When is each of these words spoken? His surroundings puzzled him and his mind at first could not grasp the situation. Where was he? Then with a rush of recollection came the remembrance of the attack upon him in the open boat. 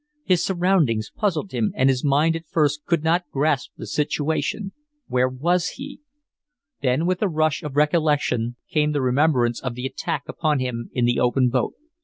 His 0.23 0.43
surroundings 0.43 1.11
puzzled 1.15 1.51
him 1.51 1.73
and 1.75 1.87
his 1.87 2.03
mind 2.03 2.35
at 2.35 2.47
first 2.47 2.83
could 2.85 3.03
not 3.03 3.29
grasp 3.29 3.73
the 3.77 3.85
situation. 3.85 4.71
Where 5.05 5.29
was 5.29 5.73
he? 5.77 5.99
Then 6.81 7.05
with 7.05 7.21
a 7.21 7.29
rush 7.29 7.61
of 7.61 7.75
recollection 7.75 8.55
came 8.67 8.93
the 8.93 9.01
remembrance 9.03 9.61
of 9.61 9.75
the 9.75 9.85
attack 9.85 10.23
upon 10.27 10.57
him 10.57 10.89
in 10.91 11.05
the 11.05 11.19
open 11.19 11.49
boat. 11.49 11.75